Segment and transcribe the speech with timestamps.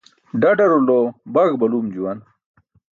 [0.41, 0.99] ḍaḍarulo
[1.33, 2.19] baý baluum juwan.